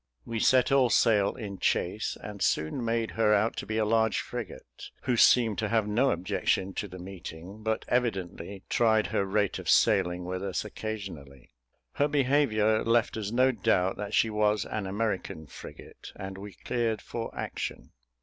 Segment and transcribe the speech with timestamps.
[0.25, 4.19] We set all sail in chase, and soon made her out to be a large
[4.19, 9.59] frigate, who seemed to have no objection to the meeting, but evidently tried her rate
[9.59, 11.51] of sailing with us occasionally:
[11.93, 16.99] her behaviour left us no doubt that she was an American frigate, and we cleared
[16.99, 17.91] for action.